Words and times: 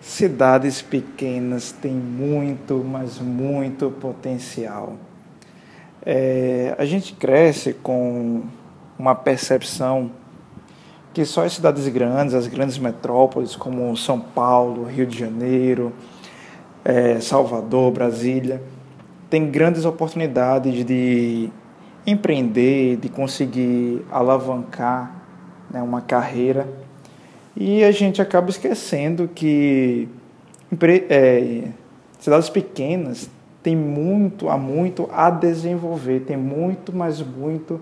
cidades 0.00 0.80
pequenas 0.80 1.72
têm 1.72 1.92
muito, 1.92 2.84
mas 2.84 3.18
muito 3.18 3.90
potencial. 3.90 4.94
É, 6.04 6.74
a 6.78 6.84
gente 6.84 7.14
cresce 7.14 7.72
com 7.72 8.42
uma 8.98 9.14
percepção 9.14 10.10
que 11.12 11.24
só 11.24 11.44
as 11.44 11.54
cidades 11.54 11.88
grandes, 11.88 12.34
as 12.34 12.46
grandes 12.46 12.78
metrópoles 12.78 13.56
como 13.56 13.96
São 13.96 14.20
Paulo, 14.20 14.84
Rio 14.84 15.06
de 15.06 15.18
Janeiro, 15.18 15.92
é, 16.84 17.20
Salvador, 17.20 17.92
Brasília, 17.92 18.62
têm 19.28 19.50
grandes 19.50 19.84
oportunidades 19.84 20.84
de 20.84 21.50
empreender, 22.06 22.96
de 22.96 23.08
conseguir 23.08 24.04
alavancar 24.10 25.12
né, 25.70 25.82
uma 25.82 26.00
carreira 26.00 26.66
e 27.60 27.82
a 27.82 27.90
gente 27.90 28.22
acaba 28.22 28.50
esquecendo 28.50 29.26
que 29.26 30.08
é, 31.10 31.64
cidades 32.20 32.48
pequenas 32.48 33.28
têm 33.64 33.74
muito, 33.74 34.48
há 34.48 34.56
muito 34.56 35.08
a 35.12 35.28
desenvolver, 35.28 36.20
tem 36.20 36.36
muito, 36.36 36.94
mas 36.94 37.20
muito 37.20 37.80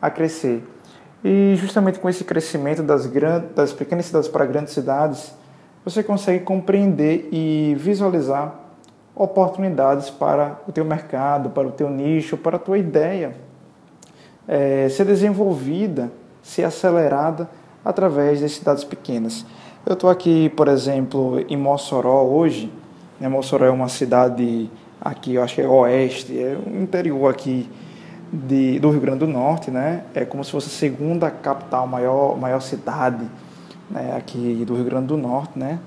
a 0.00 0.08
crescer. 0.08 0.62
E 1.24 1.56
justamente 1.56 1.98
com 1.98 2.08
esse 2.08 2.22
crescimento 2.22 2.84
das, 2.84 3.06
grandes, 3.06 3.50
das 3.52 3.72
pequenas 3.72 4.06
cidades 4.06 4.28
para 4.28 4.46
grandes 4.46 4.72
cidades, 4.72 5.34
você 5.84 6.04
consegue 6.04 6.44
compreender 6.44 7.28
e 7.32 7.74
visualizar 7.76 8.54
oportunidades 9.12 10.08
para 10.08 10.60
o 10.68 10.72
teu 10.72 10.84
mercado, 10.84 11.50
para 11.50 11.66
o 11.66 11.72
teu 11.72 11.90
nicho, 11.90 12.36
para 12.36 12.56
a 12.56 12.60
tua 12.60 12.78
ideia 12.78 13.34
é, 14.46 14.88
ser 14.88 15.04
desenvolvida, 15.04 16.12
ser 16.44 16.62
acelerada 16.62 17.48
através 17.86 18.40
das 18.40 18.50
cidades 18.50 18.82
pequenas. 18.82 19.46
Eu 19.86 19.92
estou 19.92 20.10
aqui, 20.10 20.48
por 20.50 20.66
exemplo, 20.66 21.44
em 21.48 21.56
Mossoró 21.56 22.24
hoje. 22.24 22.70
Né? 23.20 23.28
Mossoró 23.28 23.64
é 23.64 23.70
uma 23.70 23.88
cidade 23.88 24.68
aqui, 25.00 25.34
eu 25.34 25.42
acho 25.42 25.54
que 25.54 25.60
é 25.60 25.68
oeste, 25.68 26.36
é 26.36 26.58
o 26.66 26.82
interior 26.82 27.30
aqui 27.30 27.70
de, 28.32 28.80
do 28.80 28.90
Rio 28.90 29.00
Grande 29.00 29.20
do 29.20 29.28
Norte, 29.28 29.70
né? 29.70 30.02
É 30.12 30.24
como 30.24 30.42
se 30.42 30.50
fosse 30.50 30.66
a 30.66 30.70
segunda 30.70 31.30
capital, 31.30 31.86
maior, 31.86 32.36
maior 32.36 32.60
cidade 32.60 33.24
né? 33.88 34.16
aqui 34.16 34.64
do 34.66 34.74
Rio 34.74 34.84
Grande 34.84 35.06
do 35.06 35.16
Norte, 35.16 35.56
né? 35.56 35.78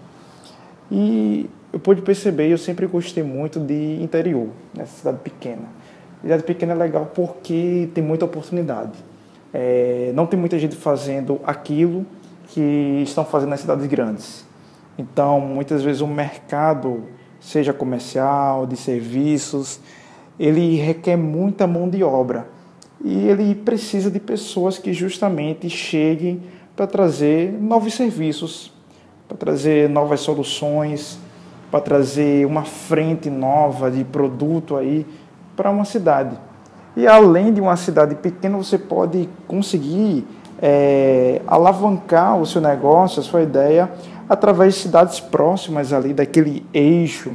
E 0.89 1.50
eu 1.73 1.80
pude 1.81 2.02
perceber, 2.02 2.47
eu 2.47 2.58
sempre 2.58 2.88
gostei 2.88 3.23
muito 3.23 3.59
de 3.59 4.02
interior, 4.02 4.47
nessa 4.73 5.00
cidade 5.00 5.17
pequena. 5.22 5.67
Cidade 6.22 6.44
pequena 6.44 6.72
é 6.72 6.75
legal 6.75 7.11
porque 7.13 7.89
tem 7.94 8.02
muita 8.02 8.23
oportunidade. 8.23 9.08
É, 9.53 10.11
não 10.14 10.25
tem 10.25 10.39
muita 10.39 10.59
gente 10.59 10.75
fazendo 10.75 11.39
aquilo 11.44 12.05
que 12.47 13.02
estão 13.03 13.25
fazendo 13.25 13.50
nas 13.50 13.61
cidades 13.61 13.86
grandes. 13.88 14.45
Então, 14.97 15.39
muitas 15.39 15.81
vezes 15.81 16.02
o 16.02 16.08
mercado, 16.08 17.03
seja 17.39 17.73
comercial, 17.73 18.66
de 18.66 18.75
serviços, 18.75 19.80
ele 20.39 20.75
requer 20.75 21.16
muita 21.16 21.66
mão 21.66 21.89
de 21.89 22.03
obra 22.03 22.47
e 23.03 23.28
ele 23.28 23.56
precisa 23.56 24.11
de 24.11 24.19
pessoas 24.19 24.78
que 24.78 24.94
justamente 24.94 25.69
cheguem 25.69 26.41
para 26.75 26.86
trazer 26.88 27.52
novos 27.52 27.94
serviços, 27.94 28.73
para 29.28 29.38
trazer 29.38 29.89
novas 29.89 30.19
soluções, 30.19 31.19
para 31.69 31.80
trazer 31.80 32.45
uma 32.45 32.63
frente 32.63 33.30
nova 33.30 33.91
de 33.91 34.03
produto 34.03 34.75
aí 34.75 35.06
para 35.56 35.69
uma 35.69 35.86
cidade. 35.86 36.38
E 36.95 37.07
além 37.07 37.53
de 37.53 37.61
uma 37.61 37.75
cidade 37.75 38.15
pequena, 38.15 38.57
você 38.57 38.77
pode 38.77 39.29
conseguir 39.47 40.25
é, 40.61 41.41
alavancar 41.47 42.37
o 42.37 42.45
seu 42.45 42.61
negócio, 42.61 43.21
a 43.21 43.23
sua 43.23 43.41
ideia, 43.41 43.89
através 44.27 44.75
de 44.75 44.81
cidades 44.81 45.19
próximas 45.19 45.93
ali 45.93 46.13
daquele 46.13 46.65
eixo 46.73 47.31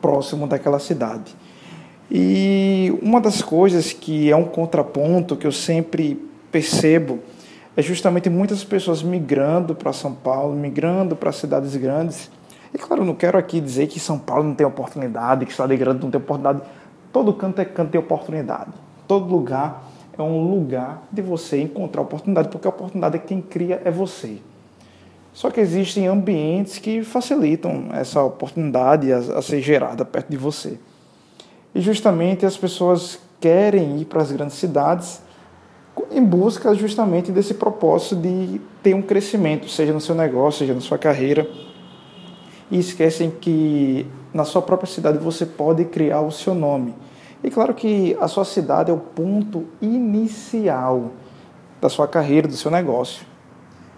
próximo 0.00 0.46
daquela 0.46 0.78
cidade. 0.78 1.36
E 2.10 2.92
uma 3.00 3.20
das 3.20 3.40
coisas 3.40 3.92
que 3.92 4.30
é 4.30 4.36
um 4.36 4.44
contraponto 4.44 5.36
que 5.36 5.46
eu 5.46 5.52
sempre 5.52 6.28
percebo 6.50 7.20
é 7.74 7.80
justamente 7.80 8.28
muitas 8.28 8.62
pessoas 8.62 9.02
migrando 9.02 9.74
para 9.74 9.92
São 9.94 10.12
Paulo, 10.12 10.54
migrando 10.54 11.16
para 11.16 11.32
cidades 11.32 11.74
grandes. 11.76 12.30
E 12.74 12.78
claro, 12.78 13.04
não 13.04 13.14
quero 13.14 13.38
aqui 13.38 13.60
dizer 13.60 13.86
que 13.86 13.98
São 13.98 14.18
Paulo 14.18 14.44
não 14.44 14.54
tem 14.54 14.66
oportunidade, 14.66 15.46
que 15.46 15.52
cidade 15.52 15.74
grande 15.76 16.02
não 16.02 16.10
tem 16.10 16.20
oportunidade. 16.20 16.60
Todo 17.12 17.32
canto 17.34 17.60
é 17.60 17.64
canto 17.64 17.90
de 17.90 17.98
oportunidade. 17.98 18.70
Todo 19.06 19.26
lugar 19.26 19.84
é 20.16 20.22
um 20.22 20.50
lugar 20.50 21.02
de 21.10 21.20
você 21.22 21.60
encontrar 21.60 22.02
oportunidade, 22.02 22.48
porque 22.48 22.66
a 22.66 22.70
oportunidade 22.70 23.16
é 23.16 23.18
quem 23.18 23.40
cria 23.40 23.82
é 23.84 23.90
você. 23.90 24.38
Só 25.32 25.50
que 25.50 25.60
existem 25.60 26.06
ambientes 26.06 26.78
que 26.78 27.02
facilitam 27.02 27.88
essa 27.92 28.22
oportunidade 28.22 29.12
a, 29.12 29.18
a 29.18 29.42
ser 29.42 29.60
gerada 29.60 30.04
perto 30.04 30.30
de 30.30 30.36
você. 30.36 30.78
E 31.74 31.80
justamente 31.80 32.44
as 32.44 32.56
pessoas 32.56 33.18
querem 33.40 34.00
ir 34.00 34.04
para 34.04 34.22
as 34.22 34.30
grandes 34.30 34.56
cidades 34.56 35.22
em 36.10 36.24
busca 36.24 36.74
justamente 36.74 37.30
desse 37.32 37.54
propósito 37.54 38.16
de 38.16 38.60
ter 38.82 38.94
um 38.94 39.02
crescimento, 39.02 39.68
seja 39.68 39.92
no 39.92 40.00
seu 40.00 40.14
negócio, 40.14 40.60
seja 40.60 40.74
na 40.74 40.80
sua 40.80 40.98
carreira. 40.98 41.48
E 42.72 42.78
esquecem 42.78 43.30
que 43.30 44.06
na 44.32 44.46
sua 44.46 44.62
própria 44.62 44.90
cidade 44.90 45.18
você 45.18 45.44
pode 45.44 45.84
criar 45.84 46.22
o 46.22 46.32
seu 46.32 46.54
nome. 46.54 46.94
E 47.44 47.50
claro 47.50 47.74
que 47.74 48.16
a 48.18 48.26
sua 48.26 48.46
cidade 48.46 48.90
é 48.90 48.94
o 48.94 48.98
ponto 48.98 49.66
inicial 49.80 51.10
da 51.82 51.90
sua 51.90 52.08
carreira, 52.08 52.48
do 52.48 52.56
seu 52.56 52.70
negócio. 52.70 53.26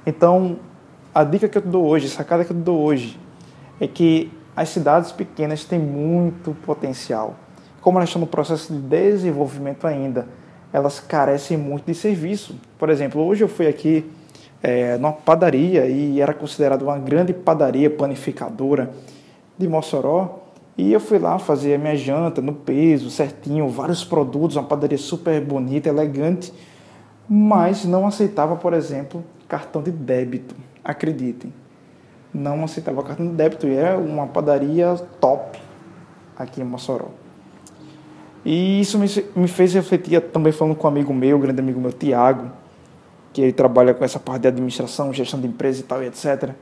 Então, 0.04 0.56
a 1.14 1.22
dica 1.22 1.48
que 1.48 1.56
eu 1.56 1.62
te 1.62 1.68
dou 1.68 1.86
hoje, 1.86 2.06
a 2.06 2.10
sacada 2.10 2.44
que 2.44 2.50
eu 2.50 2.56
te 2.56 2.62
dou 2.62 2.80
hoje, 2.80 3.16
é 3.80 3.86
que 3.86 4.32
as 4.56 4.70
cidades 4.70 5.12
pequenas 5.12 5.64
têm 5.64 5.78
muito 5.78 6.52
potencial. 6.66 7.36
Como 7.80 7.98
elas 7.98 8.08
estão 8.08 8.20
no 8.20 8.26
processo 8.26 8.72
de 8.72 8.80
desenvolvimento 8.80 9.86
ainda, 9.86 10.26
elas 10.72 10.98
carecem 10.98 11.56
muito 11.56 11.86
de 11.86 11.94
serviço. 11.94 12.56
Por 12.76 12.90
exemplo, 12.90 13.24
hoje 13.24 13.44
eu 13.44 13.48
fui 13.48 13.68
aqui 13.68 14.10
é, 14.64 14.96
numa 14.96 15.12
padaria 15.12 15.86
e 15.86 16.22
era 16.22 16.32
considerada 16.32 16.82
uma 16.82 16.98
grande 16.98 17.34
padaria 17.34 17.90
panificadora 17.90 18.90
de 19.58 19.68
Mossoró. 19.68 20.40
E 20.76 20.90
eu 20.90 20.98
fui 20.98 21.18
lá 21.18 21.38
fazer 21.38 21.74
a 21.74 21.78
minha 21.78 21.94
janta 21.94 22.40
no 22.40 22.54
peso, 22.54 23.10
certinho, 23.10 23.68
vários 23.68 24.02
produtos, 24.02 24.56
uma 24.56 24.64
padaria 24.64 24.96
super 24.96 25.38
bonita, 25.42 25.90
elegante, 25.90 26.50
mas 27.28 27.84
não 27.84 28.06
aceitava, 28.06 28.56
por 28.56 28.72
exemplo, 28.72 29.22
cartão 29.46 29.82
de 29.82 29.90
débito. 29.90 30.56
Acreditem. 30.82 31.52
Não 32.32 32.64
aceitava 32.64 33.02
cartão 33.02 33.26
de 33.26 33.34
débito 33.34 33.68
e 33.68 33.76
é 33.76 33.94
uma 33.94 34.26
padaria 34.26 34.94
top 35.20 35.58
aqui 36.38 36.62
em 36.62 36.64
Mossoró. 36.64 37.08
E 38.42 38.80
isso 38.80 38.98
me 38.98 39.46
fez 39.46 39.74
refletir 39.74 40.20
também 40.22 40.52
falando 40.52 40.74
com 40.74 40.86
um 40.86 40.90
amigo 40.90 41.12
meu, 41.12 41.36
um 41.36 41.40
grande 41.40 41.60
amigo 41.60 41.78
meu, 41.78 41.92
Tiago, 41.92 42.50
que 43.34 43.42
ele 43.42 43.52
trabalha 43.52 43.92
com 43.92 44.02
essa 44.02 44.18
parte 44.18 44.42
de 44.42 44.48
administração, 44.48 45.12
gestão 45.12 45.38
de 45.38 45.48
empresa 45.48 45.80
e 45.80 45.82
tal, 45.82 46.02
e 46.02 46.06
etc 46.06 46.54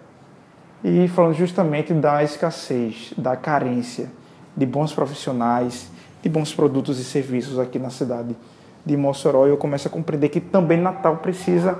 e 0.85 1.07
falando 1.09 1.35
justamente 1.35 1.93
da 1.93 2.23
escassez, 2.23 3.13
da 3.17 3.37
carência 3.37 4.11
de 4.57 4.67
bons 4.67 4.93
profissionais, 4.93 5.89
de 6.23 6.29
bons 6.29 6.53
produtos 6.53 6.99
e 6.99 7.05
serviços 7.05 7.59
aqui 7.59 7.79
na 7.79 7.91
cidade 7.91 8.37
de 8.85 8.97
Mossoró. 8.97 9.47
Eu 9.47 9.57
começo 9.57 9.87
a 9.87 9.91
compreender 9.91 10.29
que 10.29 10.41
também 10.41 10.79
Natal 10.79 11.19
precisa 11.19 11.79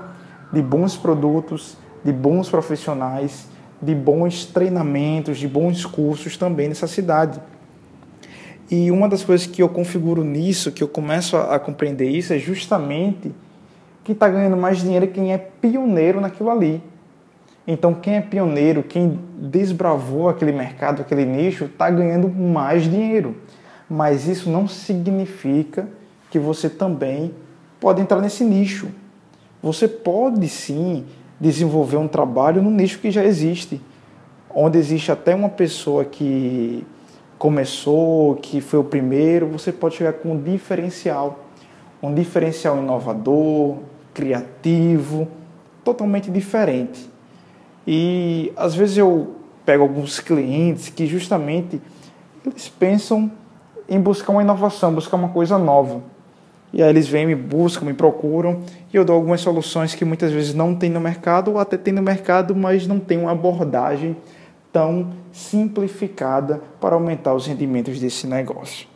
de 0.51 0.61
bons 0.61 0.95
produtos, 0.95 1.77
de 2.03 2.13
bons 2.13 2.49
profissionais, 2.49 3.47
de 3.81 3.93
bons 3.93 4.45
treinamentos, 4.45 5.37
de 5.37 5.47
bons 5.47 5.85
cursos 5.85 6.37
também 6.37 6.69
nessa 6.69 6.87
cidade. 6.87 7.41
E 8.71 8.89
uma 8.89 9.09
das 9.09 9.23
coisas 9.23 9.45
que 9.45 9.61
eu 9.61 9.67
configuro 9.67 10.23
nisso, 10.23 10.71
que 10.71 10.81
eu 10.81 10.87
começo 10.87 11.35
a, 11.35 11.59
compreender 11.59 12.09
isso, 12.09 12.31
é 12.31 12.39
justamente 12.39 13.33
que 14.03 14.11
está 14.11 14.27
ganhando 14.27 14.57
mais 14.57 14.79
dinheiro 14.79 15.07
quem 15.07 15.33
é 15.33 15.37
pioneiro 15.37 16.19
naquilo 16.19 16.49
ali. 16.49 16.83
Então, 17.65 17.93
quem 17.93 18.15
é 18.15 18.21
pioneiro, 18.21 18.83
quem 18.83 19.19
desbravou 19.37 20.27
aquele 20.27 20.51
mercado, 20.51 21.01
aquele 21.01 21.23
nicho, 21.23 21.65
está 21.65 21.89
ganhando 21.89 22.27
mais 22.27 22.83
dinheiro. 22.83 23.37
Mas 23.89 24.27
isso 24.27 24.49
não 24.49 24.67
significa 24.67 25.87
que 26.29 26.37
você 26.37 26.69
também 26.69 27.33
pode 27.79 28.01
entrar 28.01 28.19
nesse 28.19 28.43
nicho. 28.43 28.89
Você 29.61 29.87
pode 29.87 30.49
sim 30.49 31.05
desenvolver 31.39 31.97
um 31.97 32.07
trabalho 32.07 32.61
no 32.61 32.69
nicho 32.69 32.99
que 32.99 33.11
já 33.11 33.23
existe, 33.23 33.81
onde 34.53 34.77
existe 34.77 35.11
até 35.11 35.33
uma 35.33 35.49
pessoa 35.49 36.03
que 36.03 36.85
começou, 37.37 38.35
que 38.35 38.61
foi 38.61 38.79
o 38.79 38.83
primeiro, 38.83 39.47
você 39.47 39.71
pode 39.71 39.95
chegar 39.95 40.13
com 40.13 40.33
um 40.33 40.41
diferencial, 40.41 41.45
um 42.01 42.13
diferencial 42.13 42.77
inovador, 42.77 43.77
criativo, 44.13 45.27
totalmente 45.83 46.29
diferente. 46.29 47.09
E 47.85 48.51
às 48.55 48.73
vezes 48.73 48.97
eu 48.97 49.35
pego 49.65 49.83
alguns 49.83 50.19
clientes 50.19 50.89
que 50.89 51.05
justamente 51.05 51.81
eles 52.45 52.69
pensam 52.69 53.31
em 53.87 53.99
buscar 53.99 54.31
uma 54.31 54.41
inovação, 54.41 54.93
buscar 54.93 55.17
uma 55.17 55.29
coisa 55.29 55.57
nova. 55.57 56.01
E 56.71 56.81
aí 56.81 56.89
eles 56.89 57.07
vêm, 57.07 57.25
me 57.27 57.35
buscam, 57.35 57.85
me 57.85 57.93
procuram 57.93 58.61
e 58.91 58.97
eu 58.97 59.05
dou 59.05 59.15
algumas 59.15 59.41
soluções 59.41 59.93
que 59.93 60.03
muitas 60.03 60.31
vezes 60.31 60.53
não 60.53 60.73
tem 60.73 60.89
no 60.89 60.99
mercado 60.99 61.51
ou 61.51 61.59
até 61.59 61.77
tem 61.77 61.93
no 61.93 62.01
mercado, 62.01 62.55
mas 62.55 62.87
não 62.87 62.99
tem 62.99 63.19
uma 63.19 63.31
abordagem 63.31 64.17
tão 64.71 65.11
simplificada 65.31 66.61
para 66.81 66.95
aumentar 66.95 67.35
os 67.35 67.45
rendimentos 67.45 67.99
desse 67.99 68.25
negócio. 68.25 68.87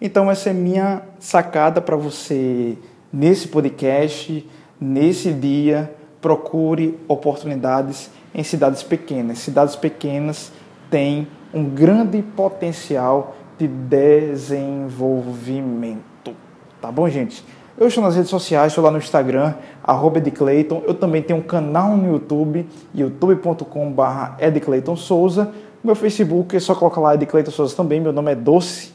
Então, 0.00 0.30
essa 0.30 0.50
é 0.50 0.52
minha 0.52 1.02
sacada 1.20 1.80
para 1.80 1.96
você 1.96 2.76
nesse 3.12 3.48
podcast, 3.48 4.48
nesse 4.80 5.32
dia. 5.32 5.92
Procure 6.20 6.98
oportunidades 7.06 8.10
em 8.34 8.42
cidades 8.42 8.82
pequenas. 8.82 9.38
Cidades 9.38 9.76
pequenas 9.76 10.50
têm 10.90 11.28
um 11.54 11.64
grande 11.64 12.20
potencial 12.22 13.36
de 13.58 13.68
desenvolvimento. 13.68 16.34
Tá 16.80 16.90
bom, 16.90 17.06
gente? 17.08 17.44
Eu 17.76 17.86
estou 17.86 18.02
nas 18.02 18.16
redes 18.16 18.30
sociais, 18.30 18.72
estou 18.72 18.82
lá 18.82 18.90
no 18.90 18.98
Instagram, 18.98 19.54
arroba. 19.84 20.20
Eu 20.84 20.94
também 20.94 21.22
tenho 21.22 21.38
um 21.38 21.42
canal 21.42 21.96
no 21.96 22.12
YouTube, 22.12 22.66
youtube.com.br 22.92 24.96
Souza. 24.96 25.52
Meu 25.82 25.94
Facebook 25.94 26.56
é 26.56 26.60
só 26.60 26.74
colocar 26.74 27.00
lá 27.00 27.14
Ed 27.14 27.24
Clayton 27.24 27.52
Souza 27.52 27.76
também. 27.76 28.00
Meu 28.00 28.12
nome 28.12 28.32
é 28.32 28.34
Doce, 28.34 28.92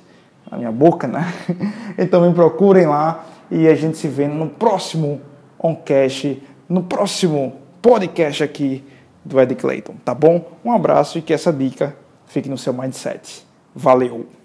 na 0.52 0.58
minha 0.58 0.72
boca, 0.72 1.08
né? 1.08 1.34
Então 1.98 2.28
me 2.28 2.34
procurem 2.34 2.86
lá 2.86 3.24
e 3.54 3.68
a 3.68 3.76
gente 3.76 3.98
se 3.98 4.08
vê 4.08 4.28
no 4.28 4.50
próximo 4.50 5.22
Oncast, 5.60 6.42
no 6.68 6.82
próximo 6.84 7.54
podcast 7.82 8.44
aqui 8.44 8.84
do 9.24 9.40
Ed 9.40 9.54
Clayton, 9.56 9.94
tá 10.04 10.14
bom? 10.14 10.58
Um 10.66 10.72
abraço 10.72 11.20
e 11.20 11.22
que 11.22 11.32
essa 11.32 11.54
dica 11.54 11.96
fique 12.26 12.50
no 12.50 12.58
seu 12.58 12.74
mindset. 12.74 13.46
Valeu! 13.76 14.43